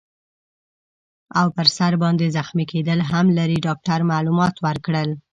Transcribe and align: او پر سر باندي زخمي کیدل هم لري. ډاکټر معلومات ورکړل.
او 1.39 1.47
پر 1.55 1.67
سر 1.77 1.93
باندي 2.01 2.27
زخمي 2.37 2.65
کیدل 2.71 2.99
هم 3.11 3.25
لري. 3.37 3.57
ډاکټر 3.67 3.99
معلومات 4.11 4.55
ورکړل. 4.65 5.09